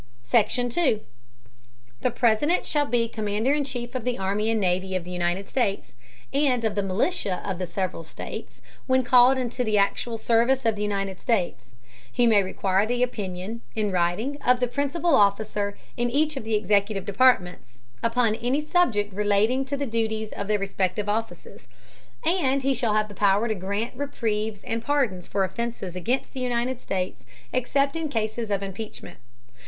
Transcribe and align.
SECTION. 0.23 0.69
2. 0.69 1.01
The 2.01 2.09
President 2.09 2.65
shall 2.65 2.87
be 2.87 3.07
Commander 3.07 3.53
in 3.53 3.63
Chief 3.63 3.93
of 3.93 4.03
the 4.03 4.17
Army 4.17 4.49
and 4.49 4.59
Navy 4.59 4.95
of 4.95 5.03
the 5.03 5.11
United 5.11 5.47
States, 5.47 5.93
and 6.33 6.65
of 6.65 6.73
the 6.73 6.81
Militia 6.81 7.39
of 7.47 7.59
the 7.59 7.67
several 7.67 8.03
States, 8.03 8.63
when 8.87 9.03
called 9.03 9.37
into 9.37 9.63
the 9.63 9.77
actual 9.77 10.17
Service 10.17 10.65
of 10.65 10.75
the 10.75 10.81
United 10.81 11.19
States; 11.19 11.75
he 12.11 12.25
may 12.25 12.41
require 12.41 12.87
the 12.87 13.03
Opinion, 13.03 13.61
in 13.75 13.91
writing, 13.91 14.41
of 14.41 14.59
the 14.59 14.67
principal 14.67 15.13
Officer 15.13 15.77
in 15.95 16.09
each 16.09 16.35
of 16.35 16.43
the 16.43 16.55
executive 16.55 17.05
Departments, 17.05 17.83
upon 18.01 18.33
any 18.37 18.59
Subject 18.59 19.13
relating 19.13 19.63
to 19.65 19.77
the 19.77 19.85
Duties 19.85 20.31
of 20.31 20.47
their 20.47 20.57
respective 20.57 21.07
Offices, 21.09 21.67
and 22.25 22.63
he 22.63 22.73
shall 22.73 22.93
have 22.95 23.07
Power 23.15 23.47
to 23.47 23.53
grant 23.53 23.95
Reprieves 23.95 24.63
and 24.63 24.81
Pardons 24.83 25.27
for 25.27 25.43
Offences 25.43 25.95
against 25.95 26.33
the 26.33 26.39
United 26.39 26.81
States, 26.81 27.23
except 27.53 27.95
in 27.95 28.09
Cases 28.09 28.49
of 28.49 28.63
Impeachment. 28.63 29.19